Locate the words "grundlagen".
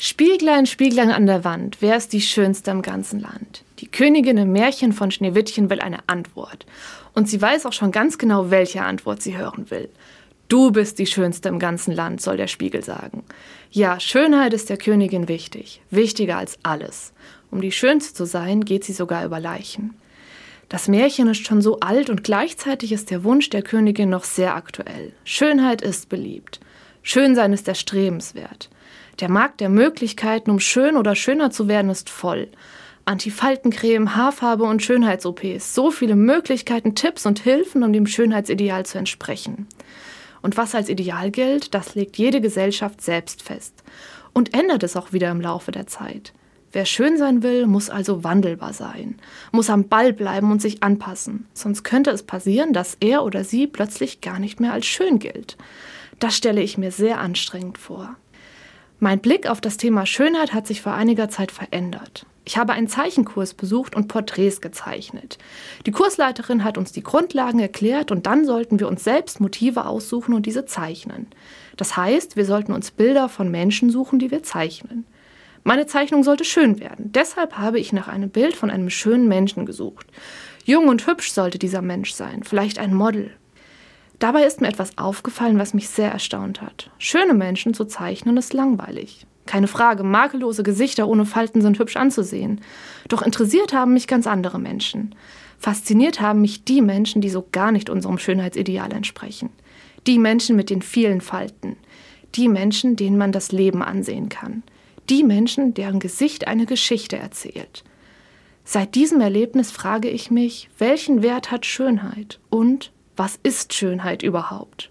67.02-67.60